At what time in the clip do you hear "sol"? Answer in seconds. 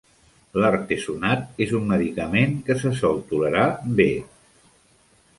3.01-3.21